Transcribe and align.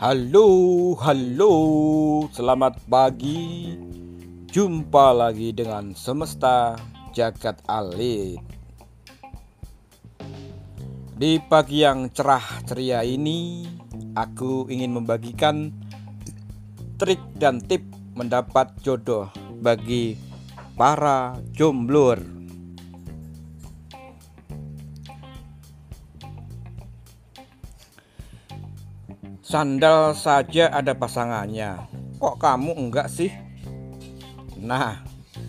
Halo, 0.00 0.96
halo, 1.04 1.52
selamat 2.32 2.88
pagi. 2.88 3.76
Jumpa 4.48 5.12
lagi 5.12 5.52
dengan 5.52 5.92
semesta 5.92 6.72
jagat 7.12 7.60
alit. 7.68 8.40
Di 11.20 11.36
pagi 11.44 11.84
yang 11.84 12.08
cerah 12.16 12.64
ceria 12.64 13.04
ini, 13.04 13.68
aku 14.16 14.72
ingin 14.72 14.96
membagikan 14.96 15.68
trik 16.96 17.20
dan 17.36 17.60
tip 17.60 17.84
mendapat 18.16 18.72
jodoh 18.80 19.28
bagi 19.60 20.16
para 20.80 21.36
jomblo. 21.52 22.39
Sandal 29.50 30.14
saja 30.14 30.70
ada 30.70 30.94
pasangannya. 30.94 31.74
Kok 32.22 32.38
kamu 32.38 32.70
enggak 32.86 33.10
sih? 33.10 33.34
Nah, 34.54 35.02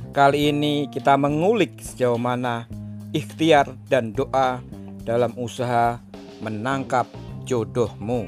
kali 0.10 0.50
ini 0.50 0.90
kita 0.90 1.14
mengulik 1.22 1.78
sejauh 1.78 2.18
mana 2.18 2.66
ikhtiar 3.14 3.70
dan 3.94 4.10
doa 4.10 4.58
dalam 5.06 5.38
usaha 5.38 6.02
menangkap 6.42 7.06
jodohmu. 7.46 8.26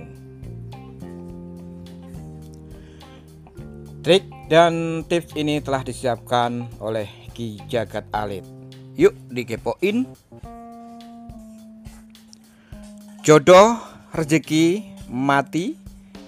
Trik 4.06 4.30
dan 4.54 5.02
tips 5.10 5.34
ini 5.34 5.58
telah 5.58 5.82
disiapkan 5.82 6.70
oleh 6.86 7.10
Ki 7.34 7.58
Jagat 7.66 8.06
Alit. 8.14 8.46
Yuk 8.94 9.18
dikepoin. 9.34 10.06
Jodoh, 13.26 13.82
rezeki, 14.14 14.93
mati 15.14 15.78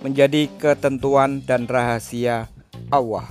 menjadi 0.06 0.46
ketentuan 0.62 1.42
dan 1.42 1.66
rahasia 1.66 2.46
Allah. 2.94 3.26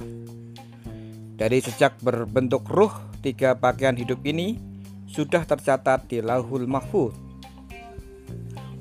Dari 1.38 1.62
sejak 1.62 2.02
berbentuk 2.02 2.66
ruh, 2.66 2.90
tiga 3.22 3.54
pakaian 3.54 3.94
hidup 3.94 4.18
ini 4.26 4.58
sudah 5.06 5.46
tercatat 5.46 6.10
di 6.10 6.18
Lauhul 6.18 6.66
Mahfuz. 6.66 7.14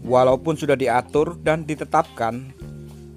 Walaupun 0.01 0.57
sudah 0.57 0.73
diatur 0.73 1.37
dan 1.37 1.63
ditetapkan, 1.63 2.51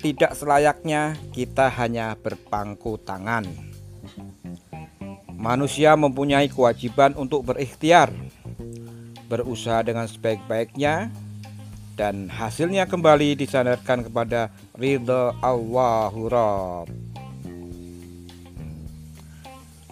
tidak 0.05 0.37
selayaknya 0.37 1.17
kita 1.33 1.73
hanya 1.73 2.15
berpangku 2.21 3.01
tangan. 3.01 3.49
Manusia 5.33 5.97
mempunyai 5.97 6.53
kewajiban 6.53 7.17
untuk 7.17 7.49
berikhtiar, 7.49 8.12
berusaha 9.27 9.83
dengan 9.83 10.07
sebaik-baiknya 10.07 11.11
dan 11.97 12.28
hasilnya 12.28 12.84
kembali 12.84 13.41
disandarkan 13.41 14.05
kepada 14.06 14.52
ridha 14.77 15.33
Allahu 15.41 16.20
Rabb. 16.28 16.92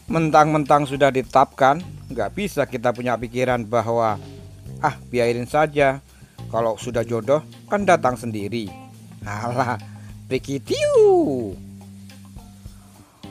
Mentang-mentang 0.05 0.85
sudah 0.85 1.09
ditetapkan, 1.09 1.81
nggak 2.13 2.31
bisa 2.37 2.69
kita 2.69 2.93
punya 2.93 3.17
pikiran 3.17 3.65
bahwa 3.65 4.21
ah 4.85 4.95
biarin 5.09 5.49
saja 5.49 6.05
kalau 6.53 6.77
sudah 6.77 7.01
jodoh 7.01 7.41
kan 7.73 7.89
datang 7.89 8.21
sendiri. 8.21 8.69
Alah, 9.25 9.81
begitu. 10.29 10.77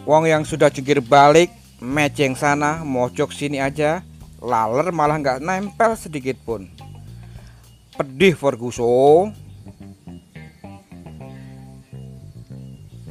Wong 0.03 0.25
yang 0.25 0.41
sudah 0.43 0.73
jungkir 0.73 0.97
balik, 0.99 1.53
meceng 1.77 2.33
sana, 2.33 2.81
mojok 2.81 3.29
sini 3.29 3.61
aja, 3.61 4.01
laler 4.41 4.89
malah 4.89 5.21
nggak 5.21 5.45
nempel 5.45 5.93
sedikit 5.93 6.35
pun 6.41 6.82
pedih 7.93 8.33
Ferguson. 8.33 9.33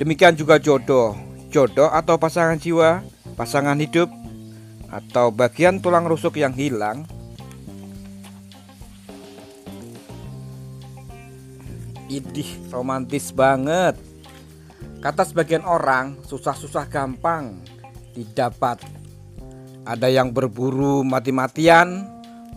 Demikian 0.02 0.34
juga 0.34 0.58
jodoh, 0.58 1.14
jodoh 1.54 1.86
atau 1.86 2.18
pasangan 2.18 2.58
jiwa, 2.58 3.06
pasangan 3.38 3.78
hidup, 3.78 4.10
atau 4.90 5.30
bagian 5.30 5.78
tulang 5.78 6.10
rusuk 6.10 6.34
yang 6.34 6.50
hilang. 6.50 7.06
Idih, 12.10 12.68
romantis 12.74 13.30
banget. 13.30 13.96
Kata 15.00 15.22
sebagian 15.22 15.62
orang, 15.64 16.18
susah-susah 16.26 16.90
gampang 16.90 17.62
didapat. 18.12 18.82
Ada 19.86 20.10
yang 20.10 20.34
berburu 20.34 21.06
mati-matian, 21.06 22.04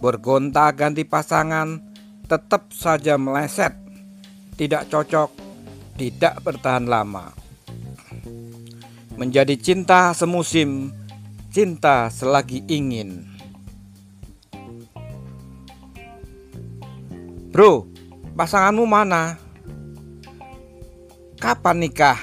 bergonta 0.02 0.70
ganti 0.76 1.08
pasangan, 1.08 1.95
tetap 2.26 2.74
saja 2.74 3.22
meleset, 3.22 3.72
tidak 4.58 4.90
cocok, 4.90 5.30
tidak 5.96 6.42
bertahan 6.42 6.90
lama. 6.90 7.32
Menjadi 9.16 9.56
cinta 9.56 10.12
semusim, 10.12 10.92
cinta 11.54 12.10
selagi 12.12 12.66
ingin. 12.68 13.30
Bro, 17.56 17.88
pasanganmu 18.36 18.84
mana? 18.84 19.40
Kapan 21.40 21.78
nikah? 21.80 22.20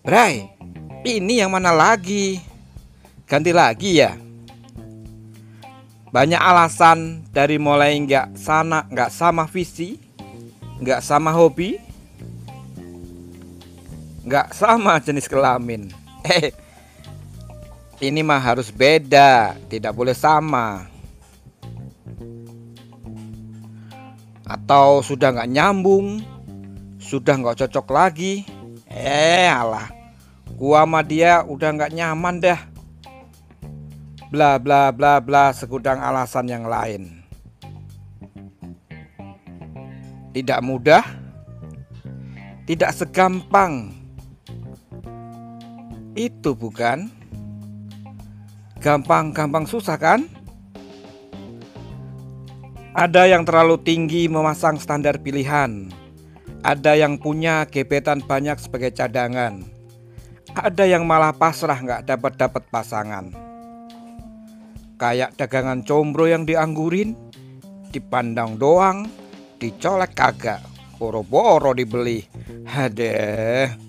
Bray, 0.00 0.48
ini 1.04 1.44
yang 1.44 1.52
mana 1.52 1.74
lagi? 1.74 2.40
Ganti 3.28 3.52
lagi 3.52 4.00
ya? 4.00 4.16
Banyak 6.14 6.38
alasan 6.38 7.26
dari 7.34 7.58
mulai 7.58 7.98
nggak 7.98 8.38
sana 8.38 8.86
nggak 8.86 9.10
sama 9.10 9.50
visi 9.50 9.98
nggak 10.78 11.02
sama 11.02 11.34
hobi 11.34 11.74
nggak 14.22 14.54
sama 14.54 14.94
jenis 15.04 15.26
kelamin. 15.26 15.90
Eh 16.22 16.54
ini 17.98 18.22
mah 18.22 18.38
harus 18.38 18.70
beda 18.70 19.58
tidak 19.66 19.90
boleh 19.90 20.14
sama. 20.14 20.86
Atau 24.46 25.02
sudah 25.02 25.34
nggak 25.34 25.50
nyambung 25.50 26.22
sudah 27.02 27.34
nggak 27.42 27.66
cocok 27.66 27.86
lagi. 27.90 28.46
Eh 28.86 29.50
alah 29.50 29.90
gua 30.54 30.86
sama 30.86 31.02
dia 31.02 31.42
udah 31.42 31.74
nggak 31.74 31.90
nyaman 31.90 32.38
dah 32.38 32.73
bla 34.28 34.56
bla 34.56 34.92
bla 34.94 35.20
bla 35.20 35.52
segudang 35.52 36.00
alasan 36.00 36.48
yang 36.48 36.64
lain. 36.64 37.24
Tidak 40.34 40.60
mudah, 40.64 41.04
tidak 42.66 42.90
segampang 42.96 43.94
itu 46.14 46.54
bukan 46.54 47.10
gampang-gampang 48.78 49.66
susah 49.66 49.98
kan? 49.98 50.26
Ada 52.94 53.26
yang 53.26 53.42
terlalu 53.42 53.82
tinggi 53.82 54.30
memasang 54.30 54.78
standar 54.78 55.18
pilihan. 55.18 55.90
Ada 56.62 56.94
yang 56.94 57.18
punya 57.18 57.66
gebetan 57.66 58.22
banyak 58.22 58.56
sebagai 58.62 58.94
cadangan. 58.94 59.66
Ada 60.54 60.86
yang 60.86 61.02
malah 61.02 61.34
pasrah 61.34 61.74
nggak 61.74 62.06
dapat 62.06 62.38
dapat 62.38 62.62
pasangan. 62.70 63.53
Kayak 64.94 65.34
dagangan 65.34 65.82
combro 65.82 66.30
yang 66.30 66.46
dianggurin 66.46 67.18
Dipandang 67.90 68.58
doang 68.58 69.10
Dicolek 69.58 70.14
kagak 70.14 70.62
Boro-boro 70.98 71.74
dibeli 71.74 72.22
Hadeh 72.66 73.84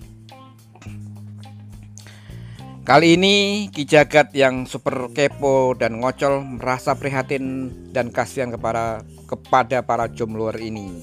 Kali 2.86 3.18
ini 3.18 3.66
Ki 3.74 3.82
Jagat 3.82 4.30
yang 4.38 4.70
super 4.70 5.10
kepo 5.10 5.74
dan 5.74 5.98
ngocol 5.98 6.46
merasa 6.46 6.94
prihatin 6.94 7.74
dan 7.90 8.14
kasihan 8.14 8.54
kepada 8.54 9.02
kepada 9.26 9.82
para 9.82 10.06
jombloer 10.06 10.62
ini. 10.62 10.94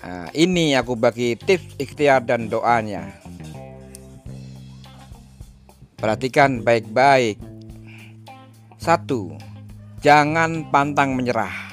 Nah, 0.00 0.32
ini 0.32 0.72
aku 0.80 0.96
bagi 0.96 1.36
tips 1.36 1.76
ikhtiar 1.76 2.24
dan 2.24 2.48
doanya. 2.48 3.04
Perhatikan 6.00 6.64
baik-baik 6.64 7.36
satu, 8.84 9.32
jangan 10.04 10.68
pantang 10.68 11.16
menyerah. 11.16 11.72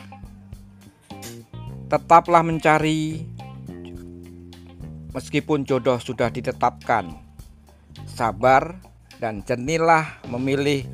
Tetaplah 1.92 2.40
mencari 2.40 3.20
meskipun 5.12 5.68
jodoh 5.68 6.00
sudah 6.00 6.32
ditetapkan. 6.32 7.12
Sabar 8.08 8.80
dan 9.20 9.44
jenilah 9.44 10.24
memilih 10.32 10.88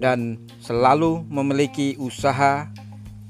dan 0.00 0.40
selalu 0.64 1.28
memiliki 1.28 1.92
usaha 2.00 2.72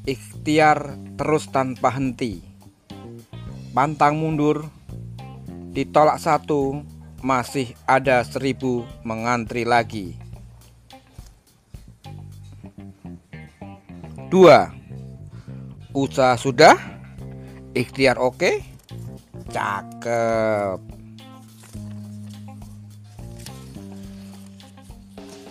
ikhtiar 0.06 0.94
terus 1.18 1.50
tanpa 1.50 1.90
henti. 1.90 2.38
Pantang 3.74 4.14
mundur, 4.14 4.70
ditolak 5.74 6.22
satu, 6.22 6.86
masih 7.18 7.74
ada 7.82 8.22
seribu 8.22 8.86
mengantri 9.02 9.66
lagi. 9.66 10.22
2. 14.32 15.92
Usaha 15.92 16.40
sudah? 16.40 16.72
Ikhtiar 17.76 18.16
oke? 18.16 18.64
Cakep. 19.52 20.80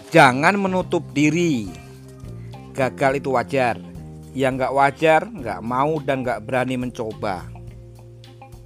Jangan 0.09 0.57
menutup 0.57 1.05
diri. 1.13 1.69
Gagal 2.73 3.21
itu 3.21 3.37
wajar. 3.37 3.77
Yang 4.33 4.53
nggak 4.57 4.73
wajar, 4.73 5.21
nggak 5.29 5.61
mau 5.61 6.01
dan 6.01 6.25
nggak 6.25 6.41
berani 6.41 6.81
mencoba. 6.81 7.53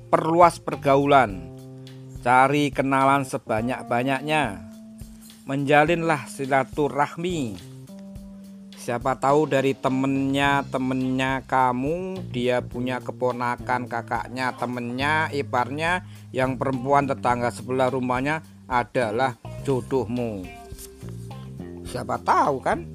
Perluas 0.07 0.63
pergaulan. 0.63 1.59
Cari 2.23 2.71
kenalan 2.71 3.27
sebanyak-banyaknya. 3.27 4.63
Menjalinlah 5.43 6.23
silaturahmi 6.31 7.74
Siapa 8.85 9.17
tahu 9.17 9.49
dari 9.49 9.73
temennya 9.73 10.61
temennya 10.69 11.41
kamu 11.49 12.21
dia 12.29 12.61
punya 12.61 13.01
keponakan 13.01 13.89
kakaknya 13.89 14.53
temennya 14.53 15.25
iparnya 15.33 16.05
yang 16.29 16.53
perempuan 16.53 17.09
tetangga 17.09 17.49
sebelah 17.49 17.89
rumahnya 17.89 18.45
adalah 18.69 19.41
jodohmu. 19.65 20.45
Siapa 21.89 22.21
tahu 22.21 22.61
kan? 22.61 22.85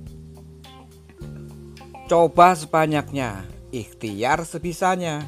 Coba 2.06 2.54
sebanyaknya, 2.54 3.42
ikhtiar 3.74 4.46
sebisanya. 4.46 5.26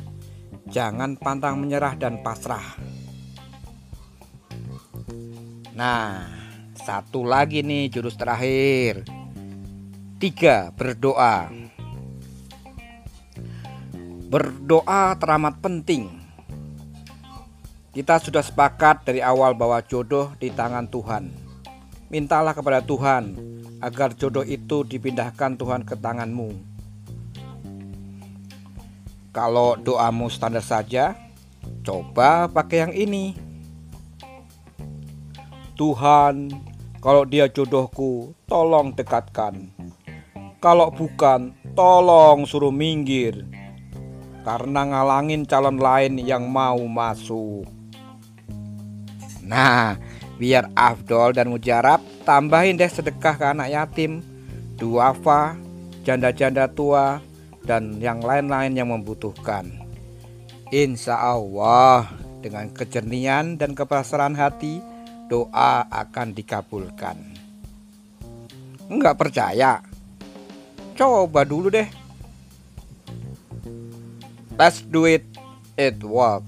Jangan 0.71 1.19
pantang 1.19 1.59
menyerah 1.59 1.99
dan 1.99 2.23
pasrah. 2.23 2.79
Nah, 5.75 6.23
satu 6.79 7.27
lagi 7.27 7.67
nih 7.67 7.91
jurus 7.91 8.15
terakhir 8.15 9.03
Tiga, 10.23 10.71
berdoa. 10.79 11.51
Berdoa 14.31 15.19
teramat 15.19 15.59
penting. 15.59 16.15
Kita 17.91 18.23
sudah 18.23 18.39
sepakat 18.39 19.03
dari 19.03 19.19
awal 19.19 19.59
bahwa 19.59 19.83
jodoh 19.83 20.31
di 20.39 20.55
tangan 20.55 20.87
Tuhan. 20.87 21.27
Mintalah 22.07 22.55
kepada 22.55 22.87
Tuhan 22.87 23.35
agar 23.83 24.15
jodoh 24.15 24.47
itu 24.47 24.87
dipindahkan 24.87 25.59
Tuhan 25.59 25.83
ke 25.83 25.99
tanganmu. 25.99 26.55
Kalau 29.35 29.75
doamu 29.75 30.31
standar 30.31 30.63
saja, 30.63 31.19
coba 31.83 32.47
pakai 32.47 32.79
yang 32.87 32.95
ini. 32.95 33.35
Tuhan, 35.75 36.47
kalau 37.03 37.27
dia 37.27 37.51
jodohku, 37.51 38.39
tolong 38.47 38.95
dekatkan. 38.95 39.82
Kalau 40.63 40.95
bukan, 40.95 41.51
tolong 41.75 42.47
suruh 42.47 42.71
minggir. 42.71 43.43
Karena 44.47 44.87
ngalangin 44.87 45.43
calon 45.43 45.83
lain 45.83 46.23
yang 46.23 46.47
mau 46.47 46.79
masuk. 46.87 47.67
Nah, 49.43 49.99
biar 50.39 50.71
afdol 50.79 51.35
dan 51.35 51.51
mujarab, 51.51 51.99
tambahin 52.23 52.79
deh 52.79 52.87
sedekah 52.87 53.35
ke 53.35 53.45
anak 53.51 53.75
yatim, 53.75 54.23
duafa, 54.79 55.59
janda-janda 56.07 56.71
tua, 56.71 57.19
dan 57.67 57.99
yang 57.99 58.23
lain-lain 58.23 58.79
yang 58.79 58.87
membutuhkan. 58.87 59.67
Insya 60.71 61.19
Allah, 61.19 62.07
dengan 62.39 62.71
kejernihan 62.71 63.59
dan 63.59 63.75
kepasrahan 63.75 64.39
hati, 64.39 64.79
doa 65.27 65.91
akan 65.91 66.39
dikabulkan. 66.39 67.19
Enggak 68.87 69.19
percaya? 69.19 69.92
Coba 70.93 71.49
dulu 71.49 71.73
deh. 71.73 71.89
Let's 74.61 74.85
do 74.85 75.09
it. 75.09 75.25
It 75.81 76.05
work. 76.05 76.45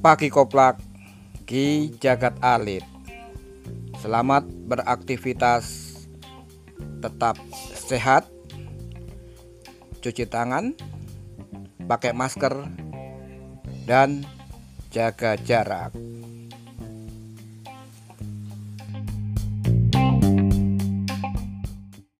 Pagi 0.00 0.32
koplak. 0.32 0.80
Ki 1.44 1.92
Jagat 2.00 2.40
Alit. 2.40 2.82
Selamat 4.00 4.48
beraktivitas. 4.48 5.92
Tetap 7.04 7.36
sehat. 7.76 8.24
Cuci 10.00 10.24
tangan. 10.24 10.72
Pakai 11.84 12.16
masker. 12.16 12.64
Dan 13.84 14.24
jaga 14.88 15.36
jarak. 15.36 15.92